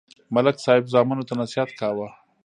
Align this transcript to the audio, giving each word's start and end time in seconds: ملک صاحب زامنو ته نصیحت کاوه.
ملک 0.33 0.55
صاحب 0.65 0.83
زامنو 0.93 1.27
ته 1.27 1.33
نصیحت 1.41 1.69
کاوه. 1.79 2.07